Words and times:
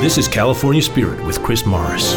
This 0.00 0.16
is 0.16 0.28
California 0.28 0.80
Spirit 0.80 1.24
with 1.26 1.42
Chris 1.42 1.66
Morris. 1.66 2.16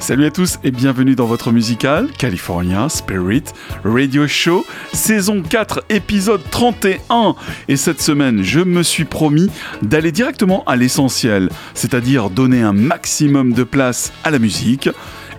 Salut 0.00 0.26
à 0.26 0.30
tous 0.32 0.58
et 0.64 0.72
bienvenue 0.72 1.14
dans 1.14 1.26
votre 1.26 1.52
musical 1.52 2.10
California 2.18 2.88
Spirit 2.88 3.44
Radio 3.84 4.26
Show, 4.26 4.66
saison 4.92 5.40
4, 5.40 5.84
épisode 5.88 6.40
31. 6.50 7.36
Et 7.68 7.76
cette 7.76 8.00
semaine, 8.00 8.42
je 8.42 8.58
me 8.58 8.82
suis 8.82 9.04
promis 9.04 9.48
d'aller 9.82 10.10
directement 10.10 10.64
à 10.64 10.74
l'essentiel, 10.74 11.48
c'est-à-dire 11.74 12.28
donner 12.28 12.60
un 12.60 12.72
maximum 12.72 13.52
de 13.52 13.62
place 13.62 14.12
à 14.24 14.32
la 14.32 14.40
musique. 14.40 14.88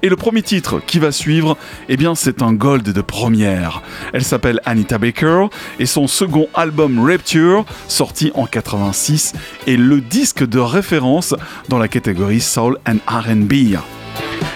Et 0.03 0.09
le 0.09 0.15
premier 0.15 0.41
titre 0.41 0.81
qui 0.85 0.97
va 0.97 1.11
suivre, 1.11 1.57
eh 1.87 1.97
c'est 2.15 2.41
un 2.41 2.53
gold 2.53 2.83
de 2.83 3.01
première. 3.01 3.83
Elle 4.13 4.23
s'appelle 4.23 4.59
Anita 4.65 4.97
Baker 4.97 5.47
et 5.79 5.85
son 5.85 6.07
second 6.07 6.47
album 6.55 6.99
Rapture, 6.99 7.65
sorti 7.87 8.31
en 8.33 8.47
86, 8.47 9.33
est 9.67 9.77
le 9.77 10.01
disque 10.01 10.47
de 10.47 10.59
référence 10.59 11.35
dans 11.69 11.77
la 11.77 11.87
catégorie 11.87 12.41
Soul 12.41 12.79
and 12.87 12.97
R&B. 13.07 13.77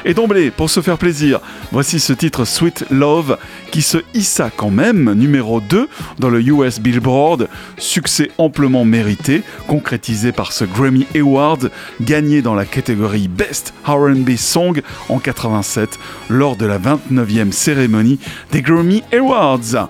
Et 0.07 0.13
d'emblée, 0.13 0.51
pour 0.51 0.69
se 0.69 0.81
faire 0.81 0.99
plaisir, 0.99 1.39
voici 1.71 1.99
ce 1.99 2.13
titre 2.13 2.45
Sweet 2.45 2.85
Love 2.91 3.39
qui 3.71 3.81
se 3.81 3.97
hissa 4.13 4.51
quand 4.55 4.69
même 4.69 5.13
numéro 5.13 5.59
2 5.61 5.89
dans 6.19 6.29
le 6.29 6.41
US 6.41 6.79
Billboard, 6.79 7.49
succès 7.79 8.29
amplement 8.37 8.85
mérité, 8.85 9.41
concrétisé 9.67 10.31
par 10.31 10.51
ce 10.51 10.63
Grammy 10.63 11.07
Award 11.15 11.71
gagné 12.01 12.43
dans 12.43 12.53
la 12.53 12.65
catégorie 12.65 13.27
Best 13.27 13.73
R&B 13.83 14.35
Song 14.37 14.79
en 15.09 15.17
87 15.17 15.97
lors 16.29 16.55
de 16.55 16.67
la 16.67 16.77
29e 16.77 17.51
cérémonie 17.51 18.19
des 18.51 18.61
Grammy 18.61 19.01
Awards. 19.11 19.89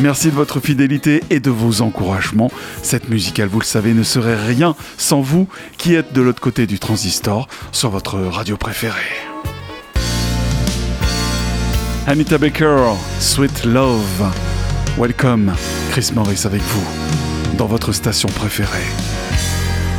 Merci 0.00 0.28
de 0.28 0.34
votre 0.34 0.58
fidélité 0.58 1.22
et 1.30 1.38
de 1.38 1.50
vos 1.50 1.82
encouragements. 1.82 2.50
Cette 2.82 3.08
musicale, 3.08 3.48
vous 3.48 3.60
le 3.60 3.64
savez, 3.64 3.94
ne 3.94 4.02
serait 4.02 4.36
rien 4.36 4.74
sans 4.96 5.20
vous 5.20 5.48
qui 5.78 5.94
êtes 5.94 6.12
de 6.12 6.22
l'autre 6.22 6.40
côté 6.40 6.66
du 6.66 6.78
transistor 6.78 7.46
sur 7.70 7.90
votre 7.90 8.18
radio 8.18 8.56
préférée. 8.56 8.98
Anita 12.06 12.38
Baker, 12.38 12.94
Sweet 13.20 13.64
Love. 13.64 14.32
Welcome, 14.98 15.52
Chris 15.90 16.10
Morris 16.14 16.42
avec 16.44 16.60
vous, 16.62 16.84
dans 17.56 17.66
votre 17.66 17.92
station 17.92 18.28
préférée. 18.28 18.88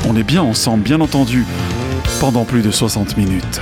On 0.05 0.17
est 0.17 0.23
bien 0.23 0.41
ensemble, 0.41 0.83
bien 0.83 0.99
entendu, 0.99 1.45
pendant 2.19 2.43
plus 2.43 2.61
de 2.61 2.71
60 2.71 3.15
minutes. 3.15 3.61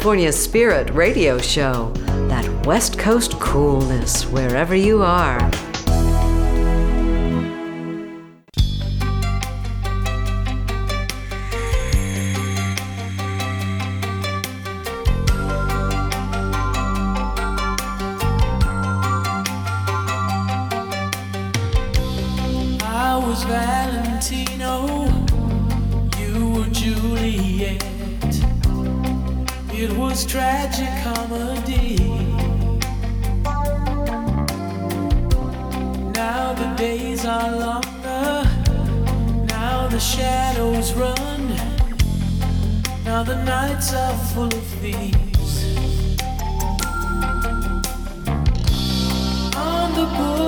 California 0.00 0.32
Spirit 0.32 0.88
radio 0.94 1.36
show. 1.36 1.92
That 2.30 2.48
West 2.64 2.98
Coast 2.98 3.32
coolness 3.32 4.24
wherever 4.24 4.74
you 4.74 5.02
are. 5.02 5.38
Now 43.10 43.24
the 43.24 43.42
nights 43.42 43.92
are 43.92 44.16
full 44.32 44.44
of 44.44 44.66
thieves. 44.80 45.54
On 49.56 49.86
the 49.98 50.06
boulevard 50.16 50.39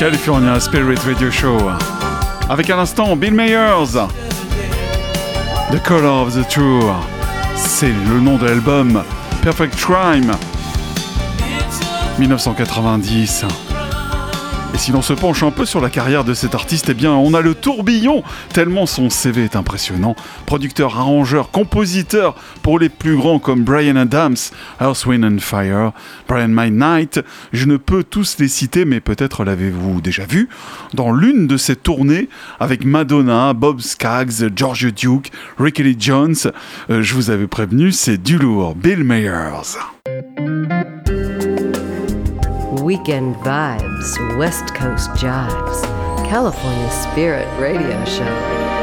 California 0.00 0.58
Spirit 0.58 0.98
Radio 1.04 1.30
Show. 1.30 1.58
Avec 2.48 2.70
à 2.70 2.76
l'instant 2.76 3.14
Bill 3.16 3.34
Mayers. 3.34 3.92
The 5.70 5.82
Color 5.84 6.22
of 6.22 6.34
the 6.34 6.48
True. 6.48 6.90
C'est 7.54 7.92
le 8.08 8.18
nom 8.18 8.38
de 8.38 8.46
l'album 8.46 9.02
Perfect 9.42 9.76
Crime 9.76 10.32
1990. 12.18 13.69
Si 14.80 14.92
l'on 14.92 15.02
se 15.02 15.12
penche 15.12 15.42
un 15.42 15.50
peu 15.50 15.66
sur 15.66 15.82
la 15.82 15.90
carrière 15.90 16.24
de 16.24 16.32
cet 16.32 16.54
artiste, 16.54 16.88
eh 16.88 16.94
bien, 16.94 17.12
on 17.12 17.34
a 17.34 17.42
le 17.42 17.54
tourbillon, 17.54 18.22
tellement 18.54 18.86
son 18.86 19.10
CV 19.10 19.44
est 19.44 19.54
impressionnant. 19.54 20.16
Producteur, 20.46 20.96
arrangeur, 20.96 21.50
compositeur 21.50 22.34
pour 22.62 22.78
les 22.78 22.88
plus 22.88 23.14
grands 23.14 23.38
comme 23.38 23.62
Brian 23.62 23.96
Adams, 23.96 24.38
Earth, 24.80 25.06
and 25.06 25.36
Fire, 25.40 25.92
Brian 26.26 26.48
Midnight. 26.48 27.20
Je 27.52 27.66
ne 27.66 27.76
peux 27.76 28.02
tous 28.02 28.38
les 28.38 28.48
citer, 28.48 28.86
mais 28.86 29.00
peut-être 29.00 29.44
l'avez-vous 29.44 30.00
déjà 30.00 30.24
vu 30.24 30.48
dans 30.94 31.12
l'une 31.12 31.46
de 31.46 31.58
ses 31.58 31.76
tournées 31.76 32.30
avec 32.58 32.82
Madonna, 32.82 33.52
Bob 33.52 33.82
Scaggs, 33.82 34.48
George 34.56 34.94
Duke, 34.94 35.30
Ricky 35.58 35.82
Lee 35.82 35.96
Jones. 35.98 36.36
Euh, 36.88 37.02
je 37.02 37.14
vous 37.14 37.28
avais 37.28 37.48
prévenu, 37.48 37.92
c'est 37.92 38.16
du 38.16 38.38
lourd. 38.38 38.74
Bill 38.76 39.04
Mayers. 39.04 39.76
Weekend 42.90 43.36
vibes, 43.36 44.36
West 44.36 44.74
Coast 44.74 45.10
jives, 45.10 45.80
California 46.28 46.90
Spirit 46.90 47.46
Radio 47.60 48.04
Show. 48.04 48.79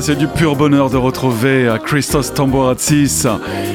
C'est 0.00 0.16
du 0.16 0.26
pur 0.26 0.56
bonheur 0.56 0.90
de 0.90 0.96
retrouver 0.96 1.74
Christos 1.84 2.34
Tambouratis. 2.34 3.24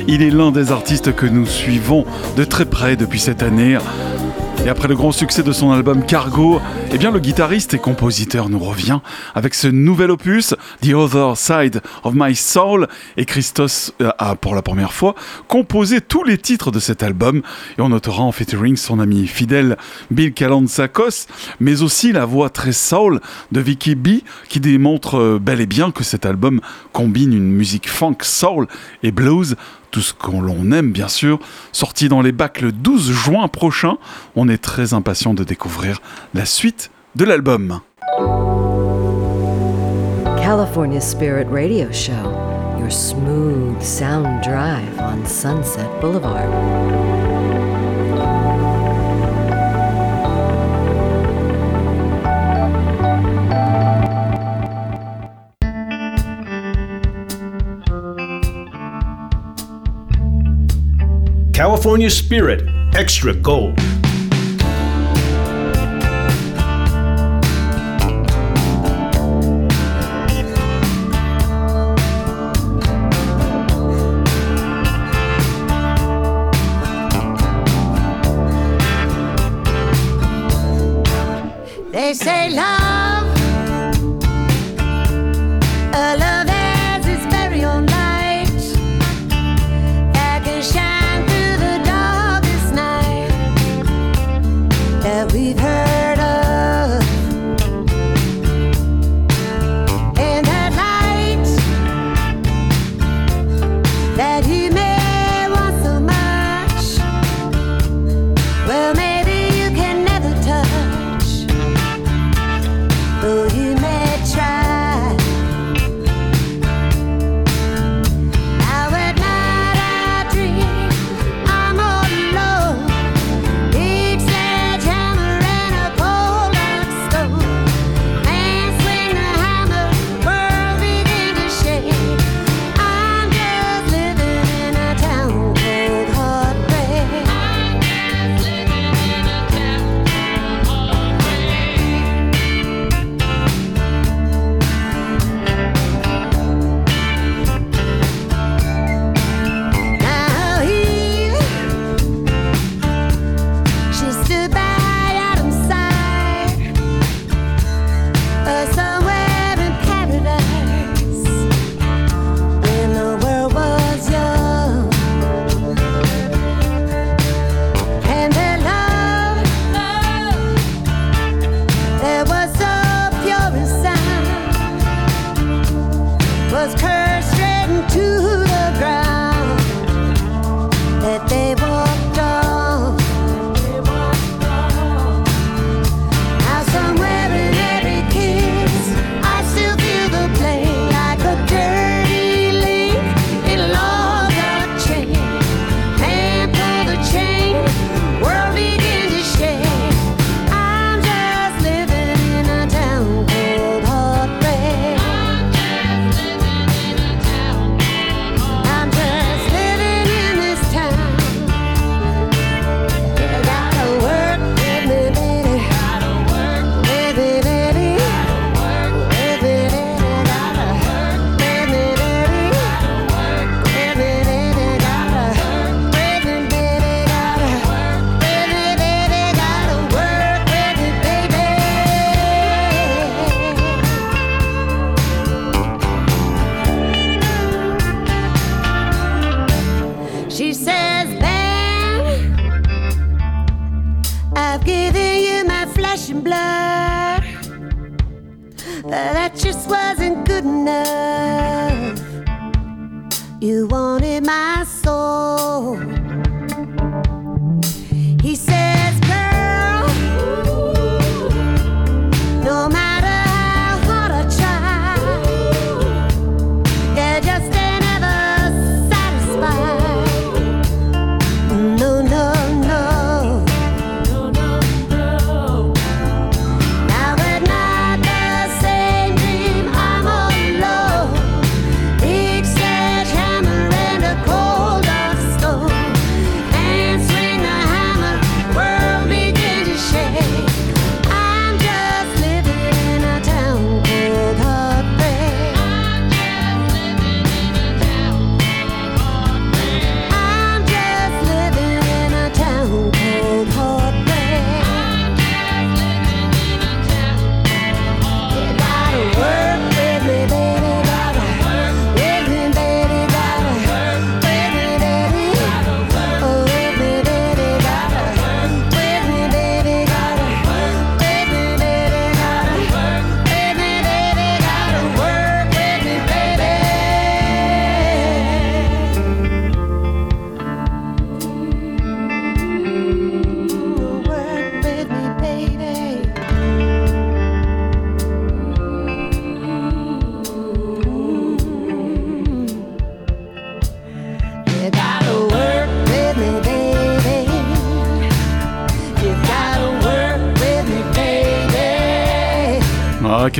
Il 0.07 0.21
est 0.21 0.29
l'un 0.29 0.51
des 0.51 0.71
artistes 0.71 1.15
que 1.15 1.25
nous 1.25 1.45
suivons 1.45 2.05
de 2.37 2.43
très 2.43 2.65
près 2.65 2.95
depuis 2.95 3.19
cette 3.19 3.41
année. 3.41 3.77
Et 4.63 4.69
après 4.69 4.87
le 4.87 4.95
grand 4.95 5.11
succès 5.11 5.41
de 5.41 5.51
son 5.51 5.71
album 5.71 6.05
Cargo, 6.05 6.61
eh 6.91 6.99
bien 6.99 7.09
le 7.09 7.19
guitariste 7.19 7.73
et 7.73 7.79
compositeur 7.79 8.47
nous 8.47 8.59
revient 8.59 8.99
avec 9.33 9.55
ce 9.55 9.67
nouvel 9.67 10.11
opus, 10.11 10.53
The 10.83 10.93
Other 10.93 11.35
Side 11.35 11.81
of 12.03 12.13
My 12.15 12.35
Soul. 12.35 12.87
Et 13.17 13.25
Christos 13.25 13.91
euh, 14.01 14.11
a 14.19 14.35
pour 14.35 14.53
la 14.53 14.61
première 14.61 14.93
fois 14.93 15.15
composé 15.47 15.99
tous 15.99 16.23
les 16.23 16.37
titres 16.37 16.69
de 16.69 16.79
cet 16.79 17.01
album. 17.01 17.41
Et 17.79 17.81
on 17.81 17.89
notera 17.89 18.21
en 18.21 18.31
featuring 18.31 18.75
son 18.75 18.99
ami 18.99 19.25
fidèle 19.25 19.77
Bill 20.11 20.31
Kalantzakos, 20.31 21.25
mais 21.59 21.81
aussi 21.81 22.11
la 22.11 22.25
voix 22.25 22.51
très 22.51 22.73
soul 22.73 23.19
de 23.51 23.61
Vicky 23.61 23.95
B, 23.95 24.19
qui 24.47 24.59
démontre 24.59 25.17
euh, 25.17 25.39
bel 25.39 25.59
et 25.59 25.65
bien 25.65 25.89
que 25.89 26.03
cet 26.03 26.23
album 26.23 26.61
combine 26.93 27.33
une 27.33 27.51
musique 27.51 27.89
funk, 27.89 28.17
soul 28.21 28.67
et 29.01 29.11
blues 29.11 29.55
tout 29.91 30.01
ce 30.01 30.13
qu'on 30.13 30.41
l'on 30.41 30.71
aime 30.71 30.91
bien 30.91 31.07
sûr, 31.07 31.39
sorti 31.71 32.09
dans 32.09 32.21
les 32.21 32.31
bacs 32.31 32.61
le 32.61 32.71
12 32.71 33.11
juin 33.11 33.47
prochain. 33.47 33.97
On 34.35 34.49
est 34.49 34.57
très 34.57 34.93
impatient 34.93 35.33
de 35.33 35.43
découvrir 35.43 36.01
la 36.33 36.45
suite 36.45 36.91
de 37.15 37.25
l'album. 37.25 37.81
California 40.41 40.99
Spirit 40.99 41.47
Radio 41.51 41.91
Show, 41.91 42.11
your 42.79 42.91
smooth 42.91 43.81
sound 43.81 44.41
drive 44.41 44.99
on 44.99 45.25
Sunset 45.25 45.87
Boulevard. 46.01 47.10
California 61.81 62.11
Spirit 62.11 62.61
Extra 62.93 63.33
Gold. 63.33 64.00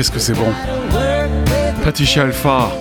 Qu'est-ce 0.01 0.11
que 0.11 0.19
c'est 0.19 0.33
bon. 0.33 0.51
Patricia 1.83 2.23
Alpha, 2.23 2.71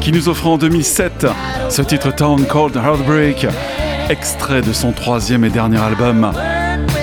qui 0.00 0.10
nous 0.10 0.28
offre 0.28 0.48
en 0.48 0.58
2007 0.58 1.28
ce 1.68 1.82
titre 1.82 2.12
Town 2.12 2.44
Called 2.46 2.74
Heartbreak, 2.74 3.46
extrait 4.08 4.60
de 4.60 4.72
son 4.72 4.90
troisième 4.90 5.44
et 5.44 5.50
dernier 5.50 5.78
album 5.78 6.32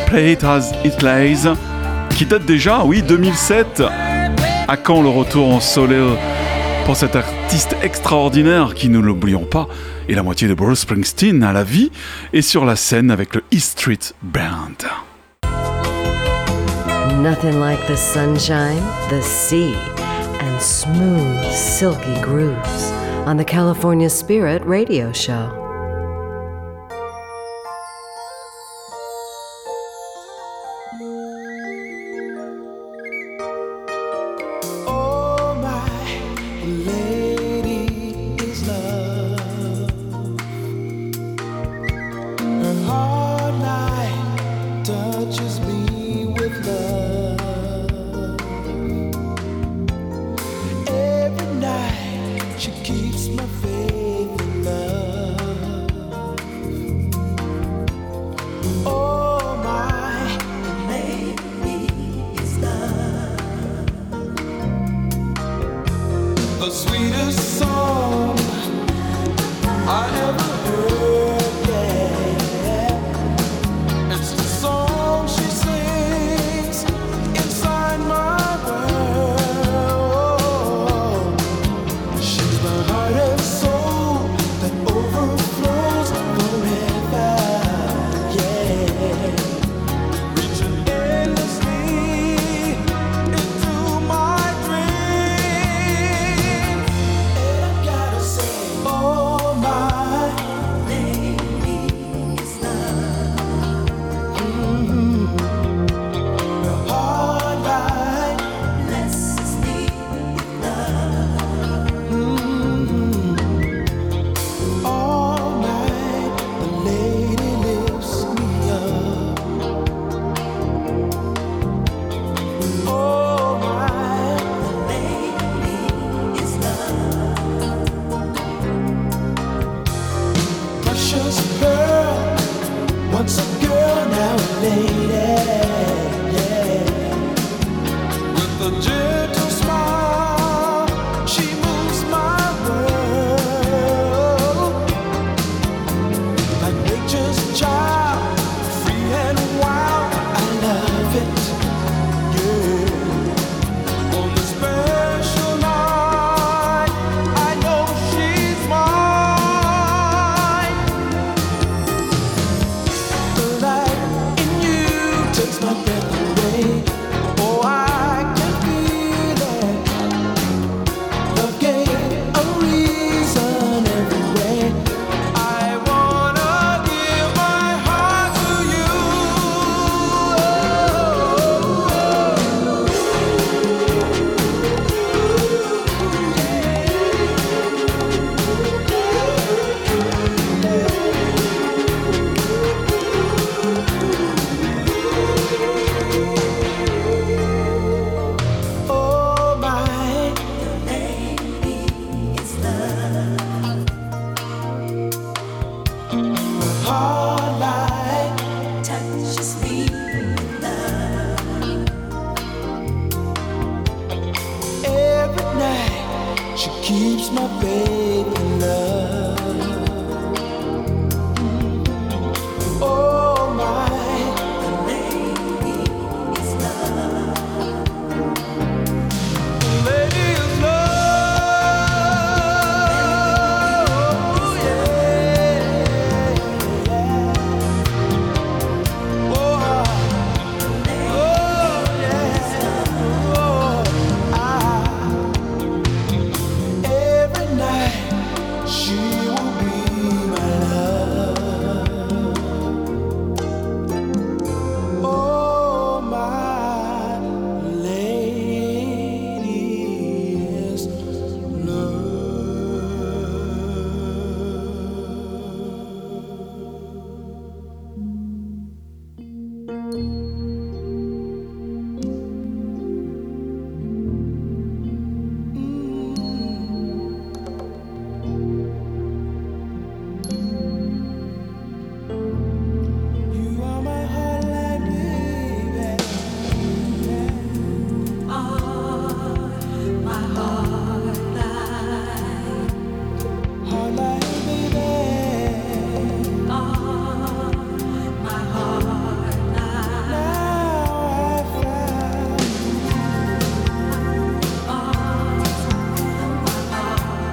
Play 0.08 0.34
It 0.34 0.43
As 0.43 0.73
It 0.84 1.02
Lays, 1.02 1.54
qui 2.10 2.25
date 2.25 2.45
déjà, 2.45 2.84
oui, 2.84 3.02
2007. 3.02 3.82
À 4.67 4.75
quand 4.75 5.02
le 5.02 5.08
retour 5.08 5.54
en 5.54 5.62
solo 5.62 6.17
pour 6.86 6.97
cet 6.97 7.15
artiste 7.15 7.78
extraordinaire 7.82 8.73
qui, 8.75 8.89
ne 8.89 8.99
l'oublions 8.99 9.45
pas, 9.45 9.69
est 10.10 10.15
la 10.15 10.23
moitié 10.23 10.49
de 10.49 10.54
Bruce 10.54 10.80
Springsteen 10.80 11.43
à 11.43 11.54
la 11.54 11.63
vie 11.63 11.91
et 12.34 12.41
sur 12.41 12.65
la 12.65 12.75
scène 12.75 13.10
avec 13.10 13.36
le 13.36 13.43
E 13.54 13.60
Street 13.60 13.99
Band? 14.21 14.88
Nothing 17.21 17.60
like 17.60 17.86
the 17.86 17.97
sunshine, 17.97 18.82
the 19.10 19.21
sea, 19.21 19.73
and 19.75 20.62
smooth, 20.62 21.53
silky 21.53 22.21
grooves 22.21 22.91
on 23.27 23.36
the 23.36 23.43
California 23.43 24.10
Spirit 24.10 24.63
Radio 24.63 25.12
Show. 25.12 25.51
Oh, 34.88 35.60
my 35.62 35.89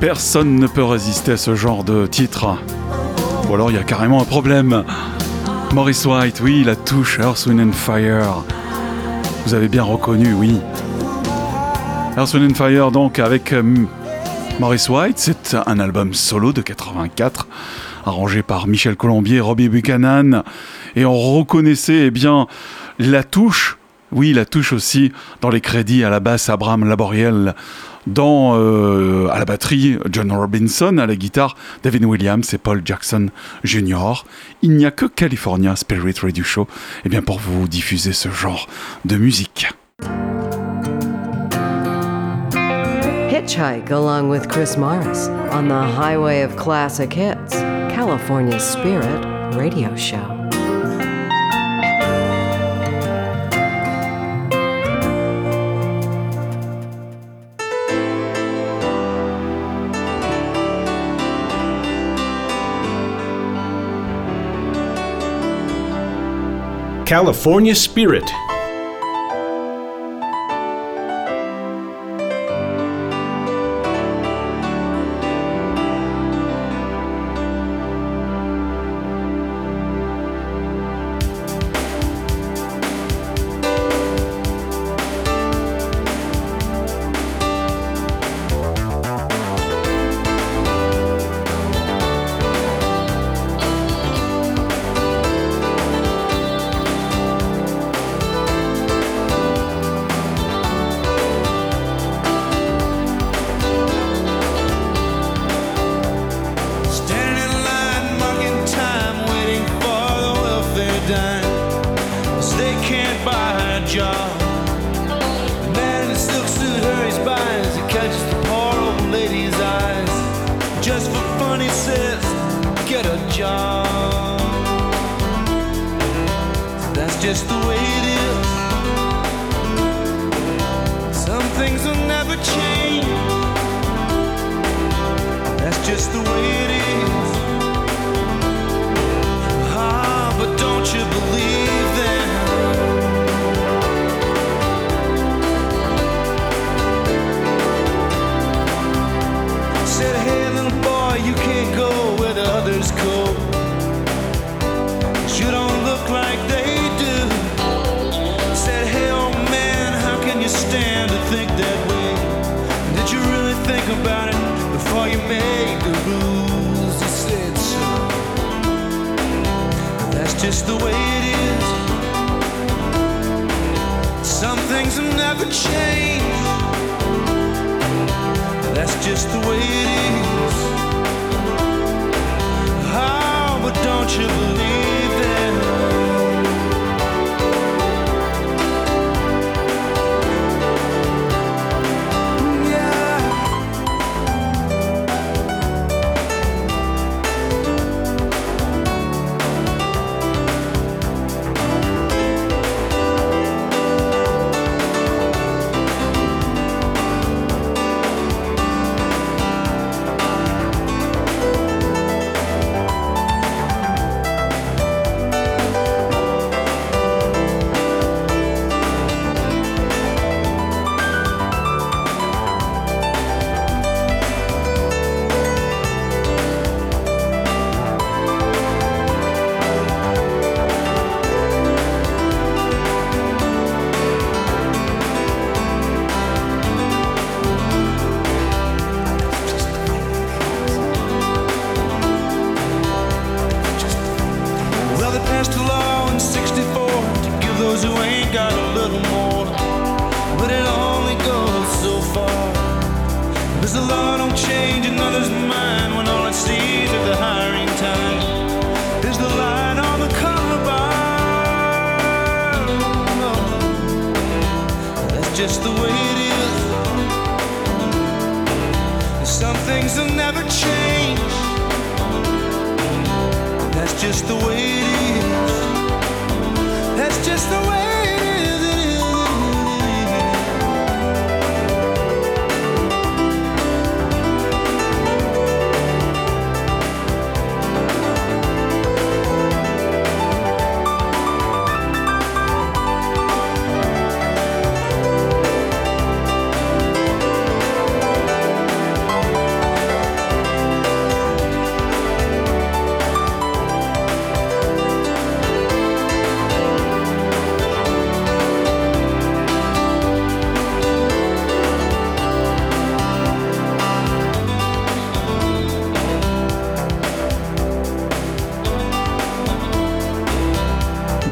Personne 0.07 0.55
ne 0.61 0.69
peut 0.69 0.85
résister 0.85 1.33
à 1.33 1.37
ce 1.37 1.57
genre 1.57 1.83
de 1.83 2.07
titre. 2.07 2.57
Ou 3.49 3.55
alors 3.55 3.73
il 3.73 3.77
y 3.77 3.81
a 3.81 3.83
carrément 3.83 4.23
un 4.23 4.25
problème. 4.25 4.85
Maurice 5.75 6.07
White, 6.07 6.41
oui, 6.45 6.63
la 6.63 6.77
touche 6.77 7.19
Earth, 7.19 7.45
Wind 7.47 7.59
and 7.59 7.73
Fire. 7.73 8.45
Vous 9.45 9.55
avez 9.55 9.67
bien 9.67 9.83
reconnu, 9.83 10.33
oui. 10.33 10.61
Earth, 12.17 12.35
Wind 12.35 12.53
and 12.53 12.55
Fire, 12.55 12.93
donc, 12.93 13.19
avec 13.19 13.53
euh, 13.53 13.65
Maurice 14.61 14.89
White, 14.89 15.19
c'est 15.19 15.57
un 15.67 15.81
album 15.81 16.15
solo 16.15 16.53
de 16.53 16.63
84, 16.63 17.49
arrangé 18.05 18.45
par 18.45 18.69
Michel 18.69 18.95
Colombier 18.95 19.41
Robbie 19.41 19.69
Buchanan. 19.69 20.45
Et 20.95 21.05
on 21.05 21.19
reconnaissait, 21.19 22.07
eh 22.07 22.11
bien, 22.13 22.47
la 23.01 23.25
touche, 23.25 23.77
oui, 24.13 24.33
la 24.33 24.45
touche 24.45 24.73
aussi, 24.73 25.11
dans 25.41 25.51
les 25.51 25.61
crédits 25.61 26.05
à 26.05 26.11
la 26.11 26.21
basse, 26.21 26.49
Abraham 26.49 26.89
Laboriel, 26.89 27.57
dans, 28.07 28.57
euh, 28.59 29.29
à 29.31 29.39
la 29.39 29.45
batterie, 29.45 29.99
John 30.11 30.33
Robinson, 30.33 30.99
à 30.99 31.07
la 31.07 31.17
guitare, 31.17 31.57
David 31.83 32.05
Williams 32.05 32.53
et 32.55 32.59
Paul 32.59 32.83
Jackson 32.85 33.29
Jr. 33.65 34.25
Il 34.63 34.77
n'y 34.77 34.87
a 34.87 34.91
que 34.91 35.07
California 35.07 35.77
Spirit 35.77 36.15
Radio 36.21 36.45
Show 36.45 36.67
eh 37.05 37.09
bien, 37.09 37.23
pour 37.23 37.39
vous 37.39 37.69
diffuser 37.69 38.13
ce 38.13 38.29
genre 38.29 38.69
de 39.05 39.17
musique. 39.17 39.69
Hitchhike 43.31 43.91
along 43.91 44.29
with 44.29 44.49
Chris 44.49 44.77
Morris 44.77 45.29
on 45.53 45.69
the 45.69 45.83
highway 45.83 46.43
of 46.43 46.57
classic 46.57 47.13
hits, 47.13 47.55
California 47.95 48.59
Spirit 48.59 49.25
Radio 49.55 49.95
Show. 49.95 50.36
California 67.07 67.73
Spirit. 67.73 68.29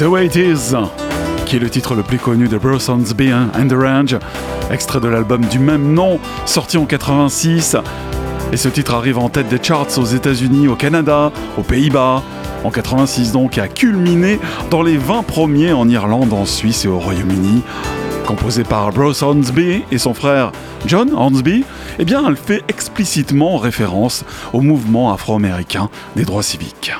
The 0.04 0.08
Way 0.08 0.26
It 0.26 0.36
Is, 0.36 0.76
qui 1.46 1.56
est 1.56 1.58
le 1.58 1.70
titre 1.70 1.94
le 1.94 2.02
plus 2.02 2.18
connu 2.18 2.46
de 2.46 2.58
Broson's 2.58 3.14
Bean 3.14 3.48
and 3.58 3.68
the 3.68 3.72
Range, 3.72 4.18
extrait 4.70 5.00
de 5.00 5.08
l'album 5.08 5.42
du 5.46 5.58
même 5.58 5.94
nom, 5.94 6.20
sorti 6.44 6.76
en 6.76 6.84
86. 6.84 7.74
Et 8.52 8.58
ce 8.58 8.68
titre 8.68 8.92
arrive 8.92 9.16
en 9.16 9.30
tête 9.30 9.48
des 9.48 9.58
charts 9.62 9.86
aux 9.96 10.04
États-Unis, 10.04 10.68
au 10.68 10.74
Canada, 10.74 11.32
aux 11.56 11.62
Pays-Bas, 11.62 12.22
en 12.64 12.70
86 12.70 13.32
donc, 13.32 13.56
et 13.56 13.62
a 13.62 13.68
culminé 13.68 14.38
dans 14.70 14.82
les 14.82 14.98
20 14.98 15.22
premiers 15.22 15.72
en 15.72 15.88
Irlande, 15.88 16.34
en 16.34 16.44
Suisse 16.44 16.84
et 16.84 16.88
au 16.88 16.98
Royaume-Uni. 16.98 17.62
Composé 18.26 18.62
par 18.62 18.90
Bruce 18.90 19.22
Hornsby 19.22 19.84
et 19.90 19.96
son 19.96 20.12
frère 20.12 20.52
John 20.84 21.14
Hornsby, 21.14 21.64
eh 21.98 22.04
bien, 22.04 22.28
elle 22.28 22.36
fait 22.36 22.62
explicitement 22.68 23.56
référence 23.56 24.26
au 24.52 24.60
mouvement 24.60 25.14
afro-américain 25.14 25.88
des 26.14 26.24
droits 26.24 26.42
civiques. 26.42 26.92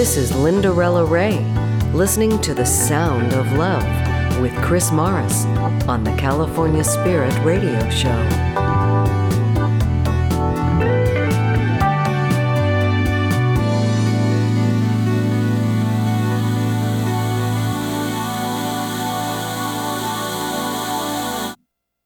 This 0.00 0.16
is 0.16 0.32
Lindarella 0.32 1.06
Ray, 1.06 1.36
listening 1.92 2.40
to 2.40 2.54
The 2.54 2.64
Sound 2.64 3.34
of 3.34 3.52
Love 3.52 3.84
with 4.40 4.50
Chris 4.62 4.90
Morris 4.90 5.44
on 5.86 6.04
the 6.04 6.16
California 6.16 6.82
Spirit 6.82 7.34
Radio 7.44 7.78
Show. 7.90 8.08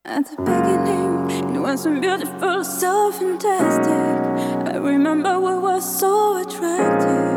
At 0.04 0.26
the 0.26 0.42
beginning, 0.42 1.54
it 1.54 1.61
wasn't 1.61 2.02
beautiful, 2.02 2.64
so 2.64 3.12
fantastic. 3.12 4.74
I 4.74 4.78
remember 4.78 5.38
we 5.38 5.54
were 5.61 5.80
so 5.80 6.42
attractive. 6.42 7.34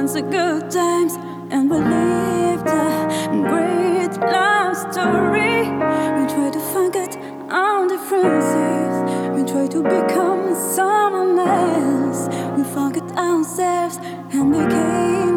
Spent 0.00 0.14
the 0.14 0.22
good 0.22 0.70
times 0.70 1.12
and 1.50 1.68
we 1.68 1.76
lived 1.76 2.66
a 2.66 3.28
great 3.50 4.16
love 4.32 4.74
story. 4.74 5.68
We 6.16 6.24
try 6.26 6.48
to 6.50 6.60
forget 6.72 7.18
our 7.50 7.86
differences. 7.86 8.94
We 9.34 9.44
try 9.44 9.66
to 9.66 9.82
become 9.82 10.54
someone 10.54 11.38
else. 11.38 12.28
We 12.56 12.64
forget 12.64 13.14
ourselves 13.14 13.98
and 14.32 14.50
became 14.52 15.29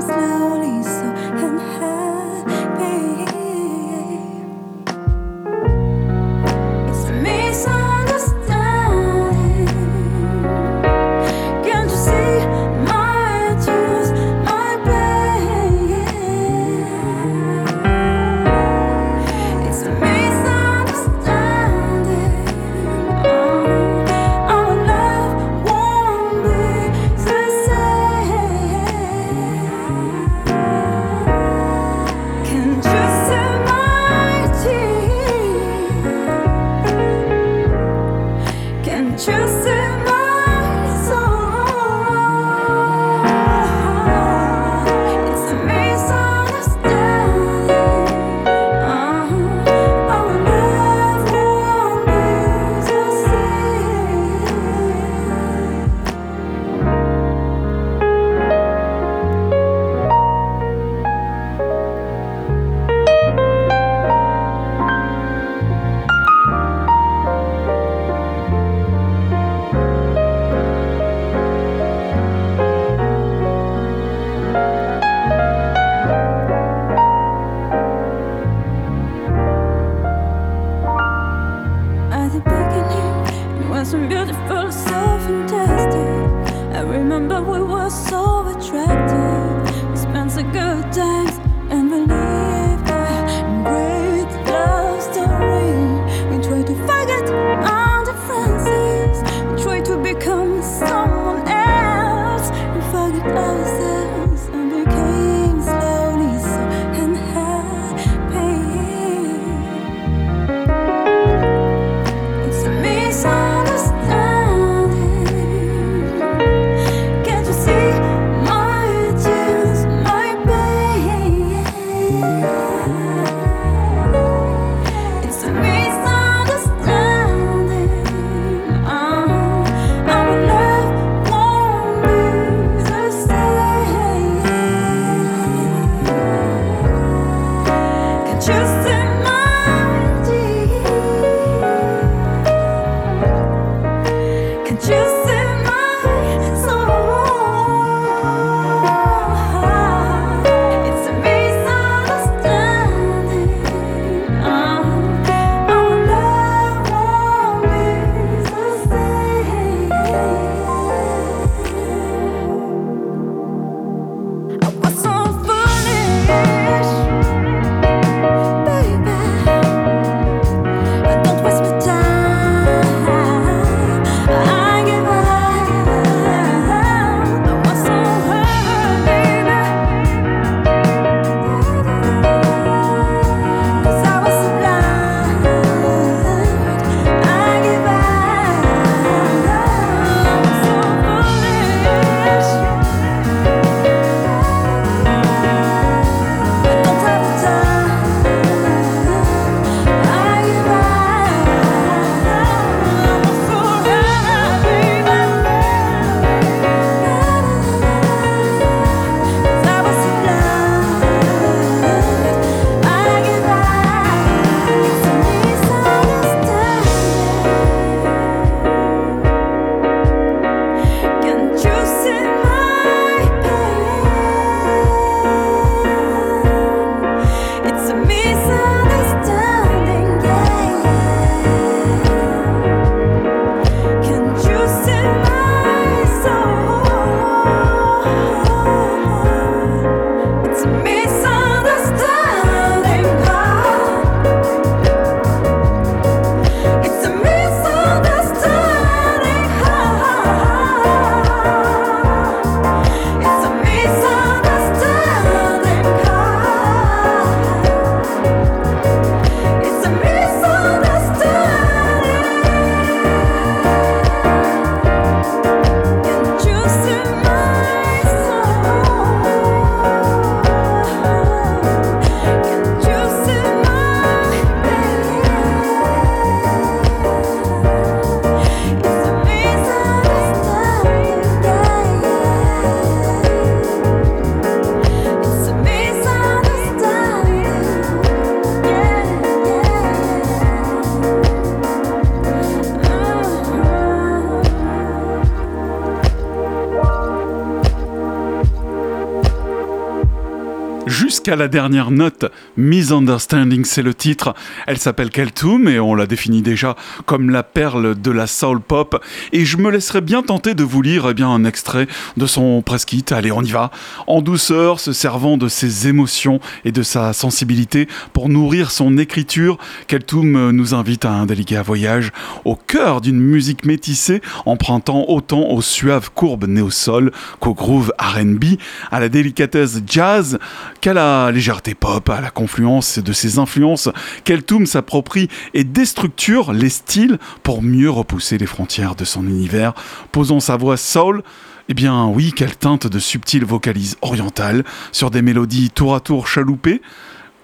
jusqu'à 300.93 301.35
la 301.35 301.47
dernière 301.47 301.89
note. 301.89 302.25
Misunderstanding, 302.55 303.65
c'est 303.65 303.81
le 303.81 303.95
titre. 303.95 304.35
Elle 304.67 304.77
s'appelle 304.77 305.09
Keltoum 305.09 305.67
et 305.67 305.79
on 305.79 305.95
la 305.95 306.05
définit 306.05 306.43
déjà 306.43 306.75
comme 307.05 307.31
la 307.31 307.41
perle 307.41 307.99
de 307.99 308.11
la 308.11 308.27
soul 308.27 308.61
pop. 308.61 309.03
Et 309.31 309.43
je 309.43 309.57
me 309.57 309.71
laisserai 309.71 310.01
bien 310.01 310.21
tenter 310.21 310.53
de 310.53 310.63
vous 310.63 310.83
lire 310.83 311.07
eh 311.09 311.15
bien, 311.15 311.29
un 311.29 311.45
extrait 311.45 311.87
de 312.15 312.25
son 312.27 312.61
press. 312.61 312.85
Allez, 313.11 313.31
on 313.31 313.41
y 313.41 313.51
va. 313.51 313.71
En 314.07 314.21
douceur, 314.21 314.79
se 314.79 314.93
servant 314.93 315.37
de 315.37 315.47
ses 315.47 315.87
émotions 315.87 316.39
et 316.65 316.71
de 316.71 316.83
sa 316.83 317.13
sensibilité 317.13 317.87
pour 318.11 318.29
nourrir 318.29 318.71
son 318.71 318.97
écriture, 318.97 319.57
Keltoum 319.87 320.51
nous 320.51 320.75
invite 320.75 321.05
à 321.05 321.11
un 321.11 321.25
délicat 321.25 321.61
voyage 321.61 322.11
au 322.43 322.55
cœur 322.55 322.99
d'une 322.99 323.19
musique 323.19 323.65
métissée, 323.65 324.21
empruntant 324.45 325.05
autant 325.07 325.49
aux 325.49 325.61
suaves 325.61 326.11
courbes 326.13 326.45
néo-sol 326.45 327.11
qu'au 327.39 327.53
groove 327.53 327.93
R&B, 327.97 328.57
à 328.91 328.99
la 328.99 329.07
délicatesse 329.07 329.81
jazz 329.87 330.37
qu'à 330.83 330.93
la 330.93 331.31
légèreté 331.31 331.75
pop, 331.75 332.09
à 332.09 332.19
la 332.19 332.29
confluence 332.29 332.99
de 332.99 333.13
ses 333.13 333.39
influences. 333.39 333.87
Keltoum 334.25 334.65
s'approprie 334.65 335.29
et 335.53 335.63
déstructure 335.63 336.51
les 336.51 336.67
styles 336.67 337.19
pour 337.41 337.61
mieux 337.61 337.89
repousser 337.89 338.37
les 338.37 338.45
frontières 338.45 338.93
de 338.95 339.05
son 339.05 339.25
univers, 339.25 339.73
posant 340.11 340.41
sa 340.41 340.57
voix 340.57 340.75
soul 340.75 341.23
eh 341.69 341.73
bien 341.73 342.07
oui, 342.07 342.33
quelle 342.35 342.57
teinte 342.57 342.87
de 342.87 342.99
subtiles 342.99 343.45
vocalises 343.45 343.95
orientales 344.01 344.65
sur 344.91 345.09
des 345.09 345.21
mélodies 345.21 345.69
tour 345.69 345.95
à 345.95 346.01
tour 346.01 346.27
chaloupées 346.27 346.81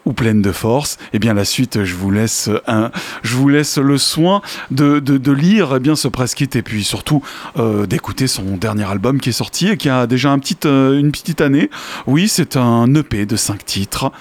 ou 0.06 0.14
pleines 0.14 0.42
de 0.42 0.52
force. 0.52 0.98
Eh 1.14 1.20
bien 1.20 1.34
la 1.34 1.46
suite, 1.46 1.84
je 1.84 1.96
vous 1.96 2.12
laisse 2.12 2.50
un, 2.68 2.92
je 3.24 3.36
vous 3.36 3.50
laisse 3.50 3.78
le 3.78 3.98
soin 3.98 4.42
de, 4.72 5.00
de, 5.00 5.32
lire 5.32 5.74
eh 5.76 5.80
bien 5.80 5.96
ce 5.96 6.08
press 6.08 6.34
kit 6.34 6.50
et 6.54 6.62
puis 6.62 6.84
surtout 6.84 7.22
euh, 7.58 7.86
d'écouter 7.86 8.28
son 8.28 8.58
dernier 8.58 8.86
album 8.86 9.20
qui 9.20 9.30
est 9.30 9.34
sorti 9.34 9.68
et 9.70 9.78
qui 9.78 9.90
a 9.90 10.08
déjà 10.08 10.36
euh, 10.66 11.00
une 11.00 11.12
petite 11.12 11.42
année. 11.42 11.70
Oui, 12.08 12.28
c'est 12.28 12.58
un 12.58 12.94
EP 12.96 13.26
de 13.26 13.36
5 13.36 13.66
titres. 13.66 14.12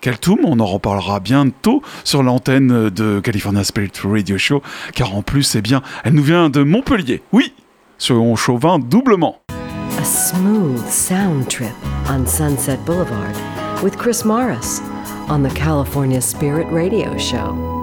Keltoum, 0.00 0.40
on 0.44 0.60
en 0.60 0.66
reparlera 0.66 1.18
bientôt 1.20 1.82
sur 2.04 2.22
l'antenne 2.22 2.90
de 2.90 3.20
California 3.20 3.64
Spirit 3.64 3.92
Radio 4.04 4.36
Show, 4.36 4.62
car 4.94 5.14
en 5.14 5.22
plus, 5.22 5.54
eh 5.54 5.62
bien, 5.62 5.82
elle 6.04 6.12
nous 6.12 6.22
vient 6.22 6.50
de 6.50 6.62
Montpellier. 6.62 7.22
Oui, 7.32 7.54
sur 7.96 8.36
chauvin 8.36 8.78
doublement. 8.78 9.40
A 9.98 10.04
smooth 10.04 10.86
sound 10.90 11.48
trip 11.48 11.72
on 12.10 12.26
Sunset 12.26 12.78
Boulevard 12.84 13.34
with 13.82 13.96
Chris 13.96 14.22
Morris 14.26 14.82
on 15.28 15.42
the 15.42 15.50
California 15.50 16.20
Spirit 16.20 16.66
Radio 16.68 17.16
Show. 17.16 17.73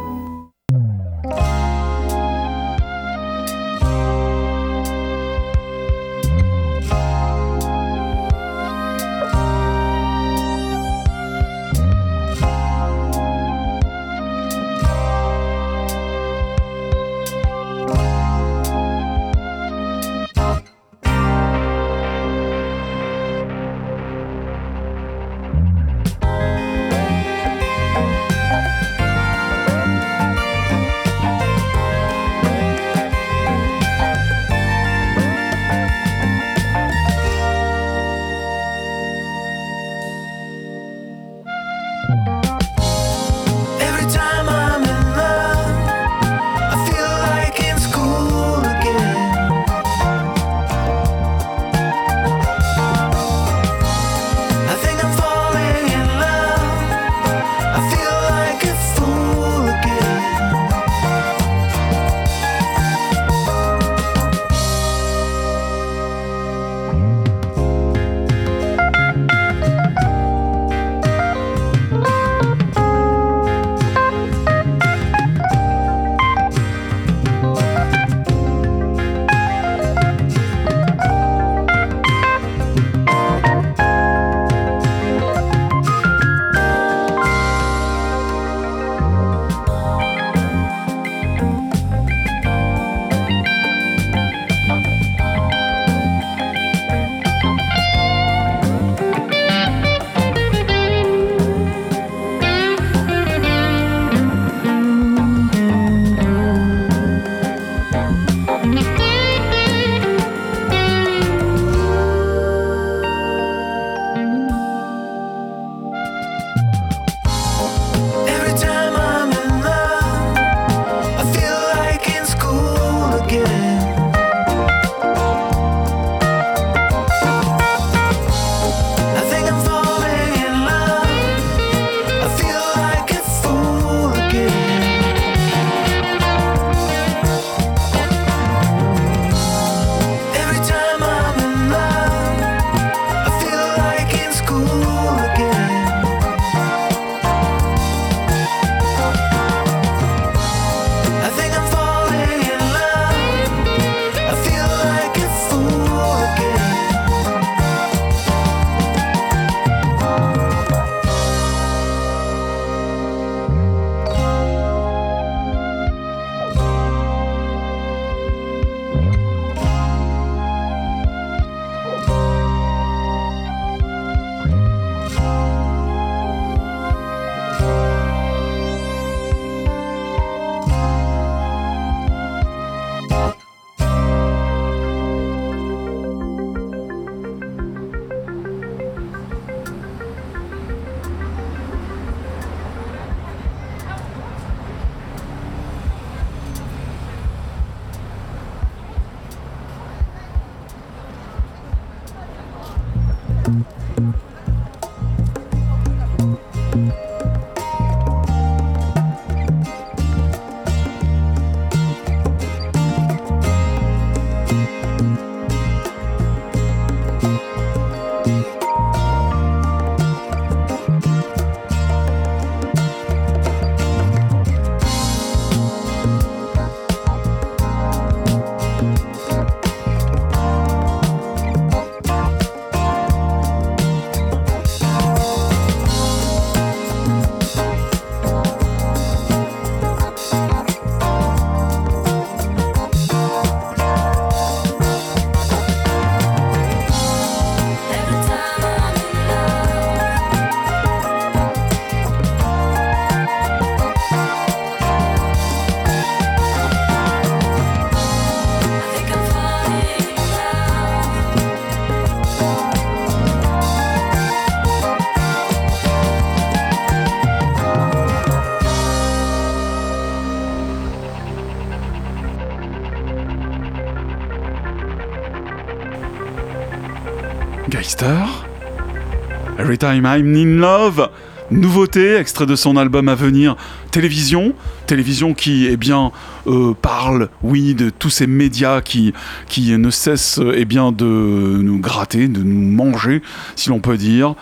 Every 279.62 279.78
Time 279.78 280.08
I'm 280.08 280.36
in 280.36 280.60
Love. 280.60 281.12
Nouveauté, 281.52 282.16
extrait 282.16 282.48
de 282.48 282.56
son 282.56 282.78
album 282.78 283.08
à 283.08 283.14
venir, 283.14 283.56
Télévision. 283.92 284.56
Télévision 284.88 285.36
qui, 285.36 285.68
eh 285.68 285.78
bien, 285.78 286.12
euh, 286.48 286.74
parle, 286.74 287.30
oui, 287.44 287.76
de 287.76 287.92
tous 287.92 288.10
ces 288.10 288.26
médias 288.26 288.82
qui, 288.82 289.14
qui 289.48 289.78
ne 289.78 289.92
cessent, 289.92 290.40
eh 290.56 290.66
bien, 290.66 290.92
de 290.92 291.06
nous 291.06 291.78
gratter, 291.78 292.28
de 292.28 292.42
nous 292.42 292.72
manger, 292.72 293.22
si 293.56 293.70
l'on 293.70 293.80
peut 293.82 293.98
dire. 293.98 294.34